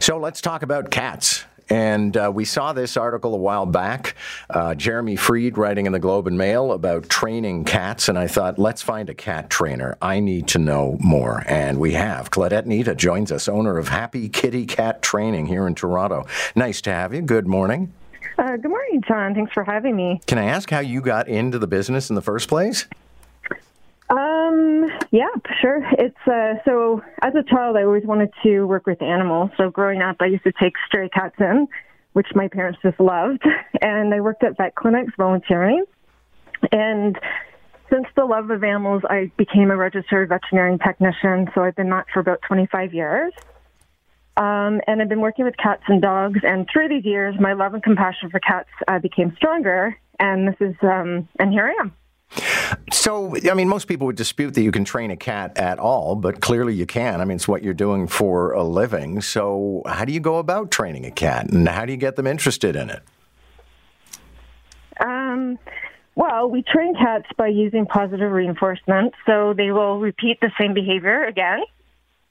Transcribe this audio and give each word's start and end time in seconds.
So 0.00 0.16
let's 0.16 0.40
talk 0.40 0.62
about 0.62 0.90
cats. 0.90 1.44
And 1.68 2.16
uh, 2.16 2.32
we 2.34 2.44
saw 2.46 2.72
this 2.72 2.96
article 2.96 3.32
a 3.32 3.38
while 3.38 3.64
back, 3.66 4.16
uh, 4.48 4.74
Jeremy 4.74 5.14
Freed 5.14 5.56
writing 5.56 5.86
in 5.86 5.92
the 5.92 6.00
Globe 6.00 6.26
and 6.26 6.36
Mail 6.36 6.72
about 6.72 7.08
training 7.08 7.64
cats. 7.64 8.08
And 8.08 8.18
I 8.18 8.26
thought, 8.26 8.58
let's 8.58 8.82
find 8.82 9.08
a 9.08 9.14
cat 9.14 9.50
trainer. 9.50 9.96
I 10.02 10.18
need 10.18 10.48
to 10.48 10.58
know 10.58 10.96
more. 10.98 11.44
And 11.46 11.78
we 11.78 11.92
have. 11.92 12.30
Claudette 12.30 12.66
Nita 12.66 12.96
joins 12.96 13.30
us, 13.30 13.46
owner 13.46 13.78
of 13.78 13.88
Happy 13.88 14.28
Kitty 14.28 14.66
Cat 14.66 15.00
Training 15.00 15.46
here 15.46 15.66
in 15.66 15.76
Toronto. 15.76 16.26
Nice 16.56 16.80
to 16.82 16.92
have 16.92 17.14
you. 17.14 17.22
Good 17.22 17.46
morning. 17.46 17.92
Uh, 18.36 18.56
good 18.56 18.70
morning, 18.70 19.02
John. 19.06 19.34
Thanks 19.34 19.52
for 19.52 19.62
having 19.62 19.94
me. 19.94 20.20
Can 20.26 20.38
I 20.38 20.46
ask 20.46 20.70
how 20.70 20.80
you 20.80 21.02
got 21.02 21.28
into 21.28 21.58
the 21.58 21.68
business 21.68 22.08
in 22.08 22.16
the 22.16 22.22
first 22.22 22.48
place? 22.48 22.86
Um, 24.08 24.89
yeah, 25.10 25.28
sure. 25.60 25.82
It's 25.98 26.16
uh, 26.26 26.54
so 26.64 27.02
as 27.22 27.34
a 27.34 27.42
child, 27.42 27.76
I 27.76 27.82
always 27.82 28.04
wanted 28.04 28.30
to 28.44 28.64
work 28.64 28.86
with 28.86 29.02
animals. 29.02 29.50
So 29.56 29.70
growing 29.70 30.02
up, 30.02 30.16
I 30.20 30.26
used 30.26 30.44
to 30.44 30.52
take 30.52 30.74
stray 30.86 31.08
cats 31.08 31.34
in, 31.40 31.66
which 32.12 32.28
my 32.34 32.48
parents 32.48 32.78
just 32.82 33.00
loved, 33.00 33.42
and 33.82 34.14
I 34.14 34.20
worked 34.20 34.44
at 34.44 34.56
vet 34.56 34.74
clinics 34.74 35.12
volunteering. 35.16 35.84
And 36.70 37.18
since 37.90 38.06
the 38.16 38.24
love 38.24 38.50
of 38.50 38.62
animals, 38.62 39.02
I 39.08 39.32
became 39.36 39.70
a 39.70 39.76
registered 39.76 40.28
veterinary 40.28 40.78
technician. 40.78 41.48
So 41.54 41.62
I've 41.62 41.74
been 41.74 41.90
that 41.90 42.06
for 42.12 42.20
about 42.20 42.40
25 42.46 42.94
years. 42.94 43.32
Um, 44.36 44.80
and 44.86 45.02
I've 45.02 45.08
been 45.08 45.20
working 45.20 45.44
with 45.44 45.56
cats 45.56 45.82
and 45.88 46.00
dogs. 46.00 46.40
And 46.44 46.68
through 46.72 46.88
these 46.88 47.04
years, 47.04 47.34
my 47.40 47.52
love 47.52 47.74
and 47.74 47.82
compassion 47.82 48.30
for 48.30 48.38
cats 48.38 48.68
uh, 48.86 49.00
became 49.00 49.34
stronger. 49.36 49.98
And 50.20 50.46
this 50.46 50.56
is, 50.60 50.76
um, 50.82 51.28
and 51.38 51.52
here 51.52 51.66
I 51.66 51.82
am. 51.82 51.92
So, 52.92 53.36
I 53.50 53.54
mean, 53.54 53.68
most 53.68 53.86
people 53.86 54.06
would 54.06 54.16
dispute 54.16 54.54
that 54.54 54.62
you 54.62 54.72
can 54.72 54.84
train 54.84 55.10
a 55.10 55.16
cat 55.16 55.56
at 55.56 55.78
all, 55.78 56.14
but 56.16 56.40
clearly 56.40 56.74
you 56.74 56.86
can. 56.86 57.20
I 57.20 57.24
mean, 57.24 57.36
it's 57.36 57.48
what 57.48 57.62
you're 57.62 57.74
doing 57.74 58.06
for 58.06 58.52
a 58.52 58.62
living. 58.62 59.20
So, 59.20 59.82
how 59.86 60.04
do 60.04 60.12
you 60.12 60.20
go 60.20 60.38
about 60.38 60.70
training 60.70 61.06
a 61.06 61.10
cat, 61.10 61.50
and 61.50 61.68
how 61.68 61.84
do 61.84 61.92
you 61.92 61.98
get 61.98 62.16
them 62.16 62.26
interested 62.26 62.76
in 62.76 62.90
it? 62.90 63.02
Um, 65.00 65.58
well, 66.14 66.50
we 66.50 66.62
train 66.62 66.94
cats 66.94 67.26
by 67.36 67.48
using 67.48 67.86
positive 67.86 68.30
reinforcement, 68.30 69.14
so 69.26 69.54
they 69.56 69.70
will 69.70 69.98
repeat 69.98 70.40
the 70.40 70.50
same 70.60 70.74
behavior 70.74 71.24
again. 71.24 71.60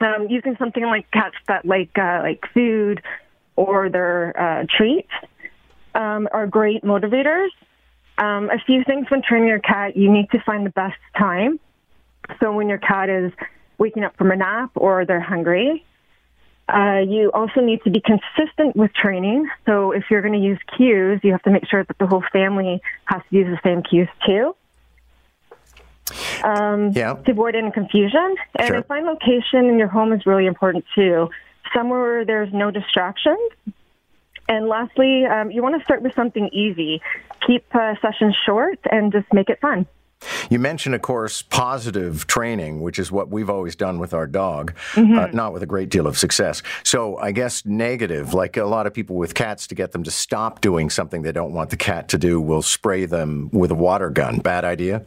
Um, 0.00 0.26
using 0.28 0.56
something 0.58 0.84
like 0.84 1.10
cats 1.10 1.36
that 1.48 1.64
like 1.64 1.90
uh, 1.96 2.20
like 2.22 2.44
food 2.52 3.02
or 3.56 3.88
their 3.88 4.38
uh, 4.38 4.66
treats 4.76 5.10
um, 5.94 6.28
are 6.32 6.46
great 6.46 6.82
motivators. 6.82 7.48
Um, 8.18 8.50
a 8.50 8.58
few 8.66 8.84
things 8.84 9.06
when 9.10 9.22
training 9.22 9.48
your 9.48 9.58
cat, 9.58 9.96
you 9.96 10.10
need 10.10 10.30
to 10.30 10.40
find 10.44 10.66
the 10.66 10.70
best 10.70 10.98
time. 11.16 11.58
So 12.40 12.52
when 12.52 12.68
your 12.68 12.78
cat 12.78 13.08
is 13.08 13.32
waking 13.78 14.04
up 14.04 14.16
from 14.16 14.30
a 14.30 14.36
nap 14.36 14.70
or 14.74 15.04
they're 15.04 15.20
hungry, 15.20 15.84
uh, 16.68 17.00
you 17.06 17.30
also 17.32 17.60
need 17.60 17.82
to 17.82 17.90
be 17.90 18.00
consistent 18.00 18.76
with 18.76 18.92
training. 18.94 19.48
So 19.66 19.92
if 19.92 20.04
you're 20.10 20.22
going 20.22 20.34
to 20.34 20.46
use 20.46 20.58
cues, 20.76 21.20
you 21.22 21.32
have 21.32 21.42
to 21.42 21.50
make 21.50 21.66
sure 21.68 21.84
that 21.84 21.98
the 21.98 22.06
whole 22.06 22.24
family 22.32 22.80
has 23.06 23.22
to 23.30 23.36
use 23.36 23.46
the 23.48 23.60
same 23.68 23.82
cues 23.82 24.08
too. 24.26 24.54
Um, 26.44 26.90
yeah. 26.92 27.14
To 27.14 27.30
avoid 27.30 27.54
any 27.54 27.70
confusion. 27.70 28.36
And 28.58 28.68
sure. 28.68 28.76
a 28.76 28.82
fine 28.84 29.06
location 29.06 29.66
in 29.66 29.78
your 29.78 29.88
home 29.88 30.12
is 30.12 30.26
really 30.26 30.46
important 30.46 30.84
too. 30.94 31.30
Somewhere 31.74 32.00
where 32.00 32.24
there's 32.24 32.52
no 32.52 32.70
distractions 32.70 33.50
and 34.52 34.68
lastly, 34.68 35.24
um, 35.24 35.50
you 35.50 35.62
want 35.62 35.78
to 35.78 35.84
start 35.84 36.02
with 36.02 36.14
something 36.14 36.48
easy. 36.52 37.00
Keep 37.46 37.64
uh, 37.74 37.94
sessions 38.02 38.36
short 38.44 38.78
and 38.90 39.10
just 39.12 39.26
make 39.32 39.48
it 39.48 39.60
fun. 39.60 39.86
You 40.50 40.58
mentioned, 40.58 40.94
of 40.94 41.02
course, 41.02 41.42
positive 41.42 42.26
training, 42.26 42.80
which 42.80 42.98
is 42.98 43.10
what 43.10 43.30
we've 43.30 43.50
always 43.50 43.74
done 43.74 43.98
with 43.98 44.14
our 44.14 44.26
dog, 44.26 44.74
mm-hmm. 44.92 45.18
uh, 45.18 45.26
not 45.32 45.52
with 45.52 45.62
a 45.62 45.66
great 45.66 45.88
deal 45.88 46.06
of 46.06 46.16
success. 46.16 46.62
So 46.84 47.16
I 47.18 47.32
guess 47.32 47.66
negative, 47.66 48.32
like 48.34 48.56
a 48.56 48.64
lot 48.64 48.86
of 48.86 48.94
people 48.94 49.16
with 49.16 49.34
cats, 49.34 49.66
to 49.68 49.74
get 49.74 49.92
them 49.92 50.04
to 50.04 50.10
stop 50.10 50.60
doing 50.60 50.90
something 50.90 51.22
they 51.22 51.32
don't 51.32 51.52
want 51.52 51.70
the 51.70 51.76
cat 51.76 52.08
to 52.10 52.18
do, 52.18 52.40
will 52.40 52.62
spray 52.62 53.04
them 53.04 53.50
with 53.52 53.70
a 53.70 53.74
water 53.74 54.10
gun. 54.10 54.38
Bad 54.38 54.64
idea? 54.64 55.02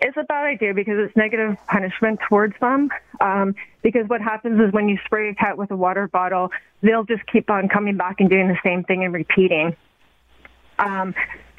It's 0.00 0.16
a 0.16 0.24
bad 0.24 0.44
idea 0.44 0.74
because 0.74 0.94
it's 0.98 1.16
negative 1.16 1.56
punishment 1.68 2.20
towards 2.28 2.54
them. 2.60 2.90
Um, 3.20 3.54
because 3.82 4.08
what 4.08 4.20
happens 4.20 4.60
is 4.60 4.72
when 4.72 4.88
you 4.88 4.98
spray 5.04 5.30
a 5.30 5.34
cat 5.34 5.56
with 5.56 5.70
a 5.70 5.76
water 5.76 6.06
bottle, 6.08 6.50
they'll 6.82 7.04
just 7.04 7.26
keep 7.26 7.50
on 7.50 7.68
coming 7.68 7.96
back 7.96 8.20
and 8.20 8.28
doing 8.28 8.48
the 8.48 8.58
same 8.62 8.84
thing 8.84 9.04
and 9.04 9.14
repeating. 9.14 9.74
Um, 10.78 11.14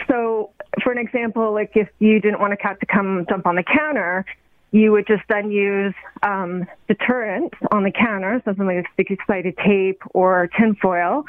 so, 0.08 0.52
for 0.84 0.92
an 0.92 1.00
example, 1.00 1.52
like 1.52 1.72
if 1.76 1.90
you 2.00 2.20
didn't 2.20 2.40
want 2.40 2.54
a 2.54 2.58
cat 2.58 2.80
to 2.80 2.86
come 2.86 3.26
jump 3.28 3.48
on 3.48 3.56
the 3.56 3.64
counter, 3.64 4.26
you 4.72 4.92
would 4.92 5.08
just 5.08 5.24
then 5.30 5.50
use 5.50 5.96
um, 6.22 6.68
deterrent 6.88 7.54
on 7.72 7.84
the 7.84 7.92
counter, 7.92 8.42
something 8.46 8.66
like 8.66 8.86
a 8.86 8.94
sticky 8.94 9.16
excited 9.16 9.58
tape 9.58 10.02
or 10.14 10.48
tinfoil, 10.60 11.26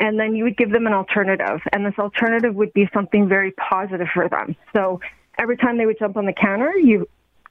and 0.00 0.18
then 0.18 0.34
you 0.34 0.44
would 0.44 0.56
give 0.56 0.70
them 0.70 0.86
an 0.86 0.92
alternative. 0.92 1.60
And 1.72 1.86
this 1.86 1.98
alternative 1.98 2.54
would 2.54 2.72
be 2.72 2.88
something 2.92 3.28
very 3.28 3.52
positive 3.52 4.08
for 4.12 4.28
them. 4.28 4.56
So 4.72 5.00
every 5.42 5.56
time 5.56 5.76
they 5.76 5.86
would 5.86 5.98
jump 5.98 6.16
on 6.16 6.24
the 6.24 6.32
counter, 6.32 6.72
you 6.76 7.08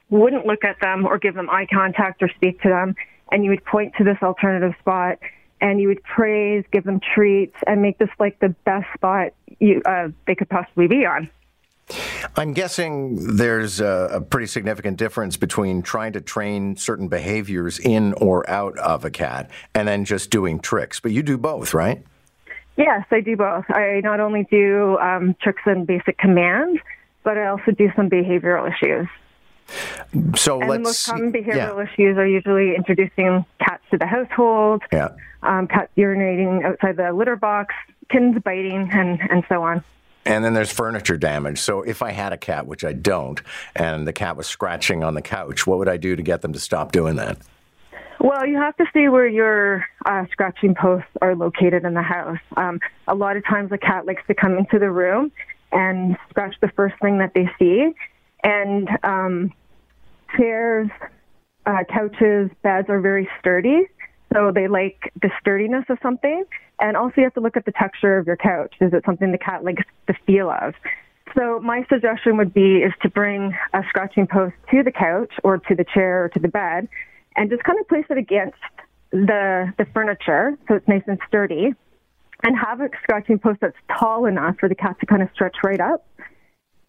wouldn't 0.09 0.45
look 0.45 0.63
at 0.63 0.79
them 0.79 1.05
or 1.05 1.17
give 1.17 1.35
them 1.35 1.49
eye 1.49 1.67
contact 1.71 2.23
or 2.23 2.29
speak 2.35 2.61
to 2.61 2.69
them, 2.69 2.95
and 3.31 3.43
you 3.43 3.49
would 3.49 3.65
point 3.65 3.93
to 3.97 4.03
this 4.03 4.17
alternative 4.23 4.73
spot 4.79 5.19
and 5.59 5.79
you 5.79 5.87
would 5.89 6.01
praise, 6.03 6.63
give 6.71 6.83
them 6.85 6.99
treats, 7.13 7.55
and 7.67 7.83
make 7.83 7.99
this 7.99 8.09
like 8.19 8.39
the 8.39 8.49
best 8.65 8.87
spot 8.95 9.31
you, 9.59 9.79
uh, 9.85 10.07
they 10.25 10.33
could 10.33 10.49
possibly 10.49 10.87
be 10.87 11.05
on. 11.05 11.29
I'm 12.35 12.53
guessing 12.53 13.35
there's 13.35 13.79
a, 13.79 14.09
a, 14.13 14.21
pretty 14.21 14.47
significant 14.47 14.97
difference 14.97 15.37
between 15.37 15.81
trying 15.81 16.13
to 16.13 16.21
train 16.21 16.77
certain 16.77 17.09
behaviors 17.09 17.79
in 17.79 18.13
or 18.13 18.49
out 18.49 18.77
of 18.77 19.03
a 19.03 19.11
cat 19.11 19.51
and 19.75 19.87
then 19.87 20.05
just 20.05 20.29
doing 20.31 20.59
tricks. 20.59 20.99
But 20.99 21.11
you 21.11 21.21
do 21.21 21.37
both, 21.37 21.73
right? 21.73 22.03
Yes, 22.77 23.05
I 23.11 23.19
do 23.19 23.35
both. 23.35 23.65
I 23.69 23.99
not 24.03 24.19
only 24.19 24.47
do 24.49 24.97
um, 24.99 25.35
tricks 25.41 25.61
and 25.65 25.85
basic 25.85 26.17
commands, 26.17 26.79
but 27.23 27.37
I 27.37 27.47
also 27.47 27.71
do 27.71 27.91
some 27.95 28.09
behavioral 28.09 28.69
issues. 28.69 29.07
So 30.35 30.59
and 30.59 30.69
let's. 30.69 30.77
The 30.77 30.79
most 30.79 31.05
common 31.05 31.31
behavioral 31.31 31.77
yeah. 31.77 31.83
issues 31.83 32.17
are 32.17 32.27
usually 32.27 32.75
introducing 32.75 33.45
cats 33.59 33.83
to 33.91 33.97
the 33.97 34.05
household, 34.05 34.81
yeah. 34.91 35.09
um, 35.43 35.67
cats 35.67 35.91
urinating 35.97 36.65
outside 36.65 36.97
the 36.97 37.13
litter 37.13 37.35
box, 37.35 37.73
kittens 38.09 38.41
biting, 38.43 38.89
and, 38.91 39.19
and 39.29 39.43
so 39.47 39.63
on. 39.63 39.83
And 40.25 40.45
then 40.45 40.53
there's 40.53 40.71
furniture 40.71 41.17
damage. 41.17 41.59
So 41.59 41.81
if 41.81 42.01
I 42.01 42.11
had 42.11 42.31
a 42.31 42.37
cat, 42.37 42.67
which 42.67 42.83
I 42.83 42.93
don't, 42.93 43.41
and 43.75 44.07
the 44.07 44.13
cat 44.13 44.37
was 44.37 44.45
scratching 44.45 45.03
on 45.03 45.15
the 45.15 45.21
couch, 45.21 45.65
what 45.65 45.79
would 45.79 45.89
I 45.89 45.97
do 45.97 46.15
to 46.15 46.21
get 46.21 46.41
them 46.41 46.53
to 46.53 46.59
stop 46.59 46.91
doing 46.91 47.15
that? 47.15 47.37
Well, 48.19 48.45
you 48.45 48.57
have 48.57 48.77
to 48.77 48.85
see 48.93 49.07
where 49.07 49.25
your 49.25 49.87
uh, 50.05 50.25
scratching 50.31 50.75
posts 50.75 51.09
are 51.23 51.35
located 51.35 51.85
in 51.85 51.95
the 51.95 52.03
house. 52.03 52.37
Um, 52.55 52.79
a 53.07 53.15
lot 53.15 53.35
of 53.35 53.43
times, 53.45 53.71
a 53.71 53.79
cat 53.79 54.05
likes 54.05 54.21
to 54.27 54.35
come 54.35 54.59
into 54.59 54.77
the 54.77 54.91
room 54.91 55.31
and 55.71 56.17
scratch 56.29 56.55
the 56.61 56.69
first 56.75 56.95
thing 57.01 57.17
that 57.19 57.33
they 57.33 57.49
see. 57.59 57.91
And 58.43 58.89
um, 59.03 59.53
chairs, 60.37 60.89
uh, 61.65 61.83
couches, 61.89 62.49
beds 62.63 62.89
are 62.89 62.99
very 62.99 63.29
sturdy. 63.39 63.87
So 64.33 64.51
they 64.53 64.67
like 64.67 65.11
the 65.21 65.29
sturdiness 65.39 65.85
of 65.89 65.97
something. 66.01 66.43
And 66.79 66.97
also, 66.97 67.15
you 67.17 67.23
have 67.23 67.33
to 67.35 67.41
look 67.41 67.57
at 67.57 67.65
the 67.65 67.73
texture 67.73 68.17
of 68.17 68.25
your 68.25 68.37
couch. 68.37 68.73
Is 68.81 68.93
it 68.93 69.03
something 69.05 69.31
the 69.31 69.37
cat 69.37 69.63
likes 69.63 69.83
the 70.07 70.15
feel 70.25 70.49
of? 70.49 70.73
So 71.35 71.59
my 71.59 71.85
suggestion 71.89 72.37
would 72.37 72.53
be 72.53 72.77
is 72.77 72.93
to 73.03 73.09
bring 73.09 73.55
a 73.73 73.81
scratching 73.89 74.27
post 74.27 74.55
to 74.71 74.83
the 74.83 74.91
couch 74.91 75.31
or 75.43 75.57
to 75.57 75.75
the 75.75 75.85
chair 75.93 76.25
or 76.25 76.29
to 76.29 76.39
the 76.39 76.47
bed, 76.47 76.87
and 77.35 77.49
just 77.49 77.63
kind 77.63 77.79
of 77.79 77.87
place 77.87 78.05
it 78.09 78.17
against 78.17 78.57
the 79.11 79.73
the 79.77 79.85
furniture 79.93 80.57
so 80.67 80.75
it's 80.75 80.87
nice 80.87 81.03
and 81.07 81.19
sturdy 81.27 81.73
and 82.43 82.57
have 82.57 82.81
a 82.81 82.89
scratching 83.03 83.39
post 83.39 83.59
that's 83.61 83.75
tall 83.99 84.25
enough 84.25 84.57
for 84.59 84.69
the 84.69 84.75
cat 84.75 84.99
to 84.99 85.05
kind 85.05 85.21
of 85.21 85.29
stretch 85.33 85.57
right 85.63 85.79
up. 85.79 86.05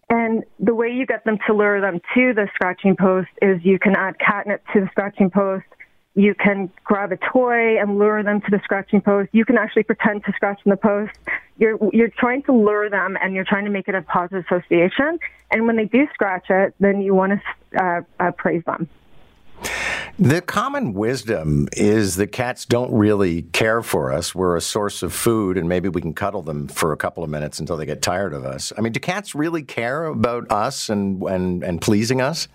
And 0.09 0.43
the 0.59 0.75
way 0.75 0.89
you 0.89 1.05
get 1.05 1.25
them 1.25 1.37
to 1.47 1.53
lure 1.53 1.81
them 1.81 1.99
to 2.15 2.33
the 2.33 2.47
scratching 2.53 2.95
post 2.95 3.29
is 3.41 3.63
you 3.63 3.79
can 3.79 3.95
add 3.95 4.19
catnip 4.19 4.63
to 4.73 4.81
the 4.81 4.87
scratching 4.91 5.29
post. 5.29 5.65
You 6.15 6.35
can 6.35 6.69
grab 6.83 7.11
a 7.11 7.17
toy 7.17 7.79
and 7.79 7.97
lure 7.97 8.21
them 8.21 8.41
to 8.41 8.51
the 8.51 8.59
scratching 8.63 9.01
post. 9.01 9.29
You 9.31 9.45
can 9.45 9.57
actually 9.57 9.83
pretend 9.83 10.23
to 10.25 10.33
scratch 10.33 10.59
in 10.65 10.69
the 10.69 10.77
post. 10.77 11.13
You're 11.57 11.79
you're 11.91 12.09
trying 12.09 12.43
to 12.43 12.51
lure 12.51 12.89
them 12.89 13.17
and 13.19 13.33
you're 13.33 13.45
trying 13.45 13.65
to 13.65 13.71
make 13.71 13.87
it 13.87 13.95
a 13.95 14.03
positive 14.03 14.45
association. 14.45 15.17
And 15.49 15.65
when 15.65 15.75
they 15.75 15.85
do 15.85 16.07
scratch 16.13 16.45
it, 16.49 16.75
then 16.79 17.01
you 17.01 17.15
want 17.15 17.33
to 17.33 17.83
uh, 17.83 18.01
uh, 18.19 18.31
praise 18.31 18.63
them. 18.65 18.87
The 20.19 20.41
common 20.41 20.93
wisdom 20.93 21.67
is 21.73 22.15
that 22.17 22.27
cats 22.27 22.65
don't 22.65 22.91
really 22.93 23.43
care 23.43 23.81
for 23.81 24.11
us. 24.11 24.33
We're 24.35 24.55
a 24.55 24.61
source 24.61 25.03
of 25.03 25.13
food, 25.13 25.57
and 25.57 25.67
maybe 25.67 25.89
we 25.89 26.01
can 26.01 26.13
cuddle 26.13 26.41
them 26.41 26.67
for 26.67 26.93
a 26.93 26.97
couple 26.97 27.23
of 27.23 27.29
minutes 27.29 27.59
until 27.59 27.77
they 27.77 27.85
get 27.85 28.01
tired 28.01 28.33
of 28.33 28.45
us. 28.45 28.71
I 28.77 28.81
mean, 28.81 28.93
do 28.93 28.99
cats 28.99 29.35
really 29.35 29.63
care 29.63 30.05
about 30.05 30.51
us 30.51 30.89
and 30.89 31.21
and, 31.23 31.63
and 31.63 31.81
pleasing 31.81 32.21
us? 32.21 32.47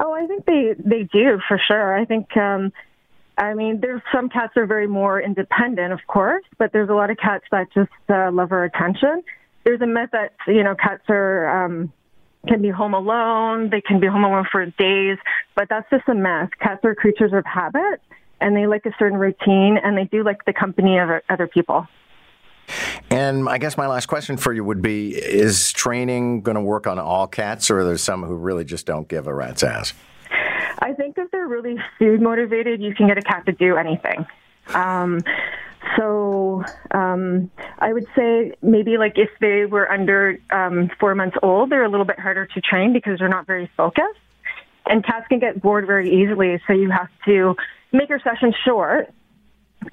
Oh, 0.00 0.12
I 0.12 0.26
think 0.26 0.44
they 0.46 0.74
they 0.78 1.02
do 1.04 1.40
for 1.48 1.60
sure. 1.66 1.96
I 1.96 2.04
think. 2.04 2.36
Um, 2.36 2.72
I 3.38 3.54
mean, 3.54 3.80
there's 3.80 4.02
some 4.14 4.28
cats 4.28 4.52
are 4.56 4.66
very 4.66 4.86
more 4.86 5.20
independent, 5.20 5.92
of 5.92 6.00
course, 6.06 6.44
but 6.58 6.70
there's 6.72 6.90
a 6.90 6.94
lot 6.94 7.10
of 7.10 7.16
cats 7.16 7.44
that 7.50 7.66
just 7.72 7.90
uh, 8.10 8.30
love 8.30 8.52
our 8.52 8.64
attention. 8.64 9.22
There's 9.64 9.80
a 9.80 9.86
myth 9.86 10.10
that 10.12 10.34
you 10.46 10.62
know 10.62 10.74
cats 10.74 11.04
are 11.08 11.64
um, 11.64 11.92
can 12.48 12.62
be 12.62 12.70
home 12.70 12.94
alone. 12.94 13.70
They 13.70 13.80
can 13.80 14.00
be 14.00 14.06
home 14.06 14.24
alone 14.24 14.46
for 14.50 14.64
days, 14.66 15.18
but 15.54 15.68
that's 15.68 15.88
just 15.90 16.08
a 16.08 16.14
mess. 16.14 16.48
Cats 16.60 16.80
are 16.84 16.94
creatures 16.94 17.32
of 17.32 17.44
habit, 17.44 18.00
and 18.40 18.56
they 18.56 18.66
like 18.66 18.84
a 18.86 18.92
certain 18.98 19.18
routine, 19.18 19.78
and 19.82 19.96
they 19.96 20.04
do 20.04 20.24
like 20.24 20.44
the 20.44 20.52
company 20.52 20.98
of 20.98 21.08
other 21.28 21.46
people. 21.46 21.86
And 23.10 23.48
I 23.48 23.58
guess 23.58 23.76
my 23.76 23.86
last 23.86 24.06
question 24.06 24.36
for 24.36 24.52
you 24.52 24.64
would 24.64 24.82
be 24.82 25.14
Is 25.14 25.72
training 25.72 26.42
going 26.42 26.54
to 26.54 26.60
work 26.60 26.86
on 26.86 26.98
all 26.98 27.26
cats, 27.26 27.70
or 27.70 27.80
are 27.80 27.84
there 27.84 27.98
some 27.98 28.22
who 28.22 28.34
really 28.34 28.64
just 28.64 28.86
don't 28.86 29.08
give 29.08 29.26
a 29.26 29.34
rat's 29.34 29.62
ass? 29.62 29.94
I 30.78 30.92
think 30.94 31.16
if 31.18 31.30
they're 31.30 31.46
really 31.46 31.76
food 31.98 32.20
motivated, 32.20 32.80
you 32.80 32.94
can 32.94 33.06
get 33.06 33.18
a 33.18 33.22
cat 33.22 33.46
to 33.46 33.52
do 33.52 33.76
anything. 33.76 34.26
Um, 34.74 35.20
so 35.96 36.64
um, 36.90 37.50
I 37.78 37.92
would 37.92 38.06
say 38.16 38.52
maybe 38.62 38.98
like 38.98 39.14
if 39.16 39.30
they 39.40 39.64
were 39.66 39.90
under 39.90 40.38
um, 40.50 40.90
four 41.00 41.14
months 41.14 41.36
old, 41.42 41.70
they're 41.70 41.84
a 41.84 41.88
little 41.88 42.06
bit 42.06 42.18
harder 42.18 42.46
to 42.46 42.60
train 42.60 42.92
because 42.92 43.18
they're 43.18 43.28
not 43.28 43.46
very 43.46 43.70
focused. 43.76 44.18
And 44.86 45.04
cats 45.04 45.26
can 45.28 45.38
get 45.38 45.62
bored 45.62 45.86
very 45.86 46.22
easily, 46.22 46.60
so 46.66 46.72
you 46.72 46.90
have 46.90 47.08
to 47.26 47.54
make 47.92 48.08
your 48.08 48.20
session 48.20 48.52
short. 48.64 49.12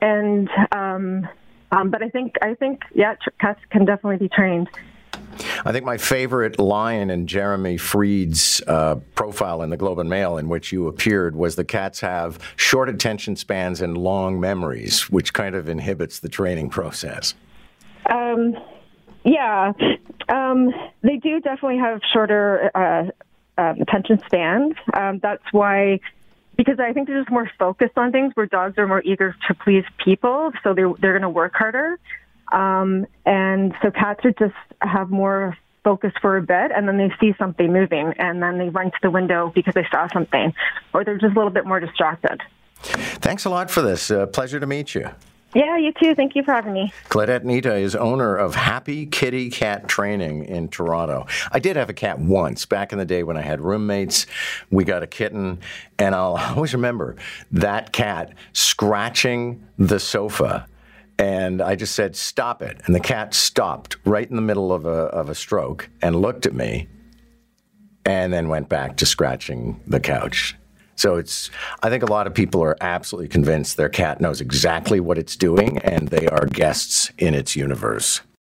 And 0.01 0.50
um, 0.71 1.27
um, 1.71 1.91
but 1.91 2.01
I 2.01 2.09
think 2.09 2.36
I 2.41 2.56
think 2.56 2.81
yeah, 2.94 3.15
cats 3.39 3.59
can 3.69 3.86
definitely 3.86 4.18
be 4.18 4.30
trained. 4.30 4.69
I 5.65 5.71
think 5.71 5.85
my 5.85 5.97
favorite 5.97 6.59
line 6.59 7.09
in 7.09 7.27
Jeremy 7.27 7.77
Freed's 7.77 8.61
uh, 8.67 8.95
profile 9.15 9.61
in 9.61 9.69
the 9.69 9.77
Globe 9.77 9.99
and 9.99 10.09
Mail, 10.09 10.37
in 10.37 10.49
which 10.49 10.71
you 10.71 10.87
appeared, 10.87 11.35
was 11.35 11.55
the 11.55 11.63
cats 11.63 11.99
have 12.01 12.39
short 12.55 12.89
attention 12.89 13.35
spans 13.35 13.81
and 13.81 13.97
long 13.97 14.39
memories, 14.39 15.09
which 15.09 15.33
kind 15.33 15.55
of 15.55 15.69
inhibits 15.69 16.19
the 16.19 16.29
training 16.29 16.69
process. 16.69 17.33
Um, 18.09 18.55
yeah, 19.23 19.73
um, 20.29 20.71
they 21.01 21.17
do 21.17 21.39
definitely 21.41 21.79
have 21.79 22.01
shorter 22.13 22.71
uh, 22.73 23.09
uh, 23.59 23.73
attention 23.81 24.19
spans. 24.25 24.73
Um, 24.93 25.19
that's 25.19 25.43
why 25.51 25.99
because 26.55 26.77
I 26.77 26.91
think 26.91 27.07
they're 27.07 27.19
just 27.19 27.31
more 27.31 27.49
focused 27.57 27.97
on 27.97 28.11
things 28.11 28.33
where 28.35 28.45
dogs 28.45 28.77
are 28.77 28.85
more 28.85 29.01
eager 29.03 29.33
to 29.47 29.53
please 29.53 29.85
people, 30.03 30.51
so 30.63 30.73
they're 30.73 30.91
they're 30.99 31.13
going 31.13 31.21
to 31.21 31.29
work 31.29 31.53
harder. 31.55 31.97
Um, 32.51 33.06
and 33.25 33.74
so 33.81 33.92
cats 33.92 34.25
are 34.25 34.31
just 34.31 34.56
have 34.81 35.10
more 35.10 35.57
focus 35.84 36.13
for 36.22 36.38
a 36.38 36.42
bit, 36.42 36.72
and 36.75 36.88
then 36.88 36.98
they 36.98 37.12
see 37.19 37.34
something 37.38 37.72
moving, 37.72 38.13
and 38.18 38.42
then 38.42 38.57
they 38.57 38.69
run 38.69 38.92
to 38.92 38.98
the 39.01 39.10
window 39.10 39.51
because 39.56 39.74
they 39.74 39.88
saw 39.92 40.07
something, 40.12 40.54
or 40.94 41.04
they're 41.04 41.18
just 41.18 41.34
a 41.34 41.36
little 41.36 41.51
bit 41.51 41.66
more 41.66 41.80
distracted. 41.80 42.42
Thanks 42.81 43.46
a 43.46 43.50
lot 43.50 43.69
for 43.69 43.81
this. 43.81 44.12
Uh, 44.12 44.25
pleasure 44.28 44.60
to 44.60 44.66
meet 44.66 44.96
you. 44.96 45.10
Yeah, 45.56 45.78
you 45.78 45.92
too. 46.00 46.13
Thank 46.13 46.36
you 46.36 46.44
for 46.44 46.54
having 46.54 46.74
me. 46.74 46.94
Claudette 47.10 47.44
Nita 47.44 47.75
is 47.75 47.96
owner 47.96 48.36
of 48.36 48.54
Happy 48.54 49.07
Kitty 49.07 49.50
Cat 49.50 49.88
Training 49.88 50.46
in 50.46 50.68
Toronto. 50.68 51.25
I 51.51 51.57
did 51.57 51.75
have 51.75 51.90
a 51.90 51.94
cat 51.94 52.19
once 52.19 52.68
back 52.68 52.92
in 52.92 53.00
the 53.00 53.06
day 53.06 53.24
when 53.24 53.36
I 53.36 53.42
had 53.42 53.60
roommates. 53.60 54.28
We 54.69 54.84
got 54.84 55.01
a 55.01 55.07
kitten, 55.07 55.60
and 55.98 56.13
I'll 56.13 56.38
always 56.56 56.74
remember 56.74 57.16
that 57.51 57.94
cat 57.94 58.34
scratching 58.54 59.66
the 59.80 60.00
sofa. 60.00 60.68
And 61.19 61.62
I 61.62 61.75
just 61.75 61.94
said, 61.94 62.16
Stop 62.16 62.62
it. 62.62 62.81
And 62.86 62.95
the 62.95 63.00
cat 63.00 63.33
stopped 63.33 63.98
right 64.06 64.27
in 64.27 64.38
the 64.38 64.42
middle 64.42 64.71
of 64.71 64.86
a, 64.86 64.89
of 64.89 65.30
a 65.30 65.36
stroke 65.36 65.89
and 66.01 66.16
looked 66.16 66.45
at 66.45 66.54
me 66.54 66.88
and 68.06 68.31
then 68.33 68.48
went 68.48 68.69
back 68.69 68.95
to 68.98 69.06
scratching 69.06 69.81
the 69.86 70.00
couch. 70.00 70.56
So 70.95 71.16
it's, 71.16 71.50
I 71.83 71.89
think 71.89 72.04
a 72.04 72.07
lot 72.07 72.25
of 72.25 72.33
people 72.33 72.63
are 72.63 72.75
absolutely 72.81 73.27
convinced 73.27 73.77
their 73.77 73.89
cat 73.89 74.19
knows 74.19 74.42
exactly 74.42 75.00
what 75.00 75.18
it's 75.18 75.36
doing 75.36 75.77
and 75.80 76.07
they 76.07 76.27
are 76.27 76.45
guests 76.45 77.12
in 77.18 77.36
its 77.36 77.56
universe. 77.56 78.22